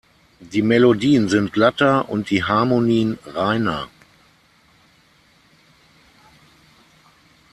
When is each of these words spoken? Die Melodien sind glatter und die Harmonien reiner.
Die 0.39 0.63
Melodien 0.63 1.29
sind 1.29 1.53
glatter 1.53 2.09
und 2.09 2.31
die 2.31 2.43
Harmonien 2.43 3.19
reiner. 3.23 3.87